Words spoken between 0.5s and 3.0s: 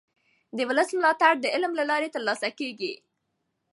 د ولس ملاتړ د عمل له لارې ترلاسه کېږي